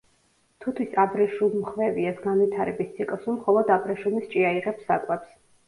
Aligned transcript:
თუთის 0.63 0.95
აბრეშუმხვევიას 1.03 2.23
განვითარების 2.25 2.91
ციკლში 2.97 3.37
მხოლოდ 3.39 3.73
აბრეშუმის 3.79 4.29
ჭია 4.35 4.59
იღებს 4.61 4.93
საკვებს. 4.93 5.35